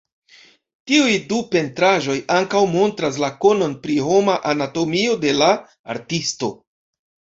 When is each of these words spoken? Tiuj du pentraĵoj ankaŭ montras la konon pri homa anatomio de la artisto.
Tiuj 0.91 1.11
du 1.33 1.41
pentraĵoj 1.55 2.15
ankaŭ 2.37 2.61
montras 2.73 3.21
la 3.25 3.31
konon 3.45 3.75
pri 3.87 3.99
homa 4.09 4.39
anatomio 4.53 5.15
de 5.27 5.37
la 5.41 5.55
artisto. 5.97 6.55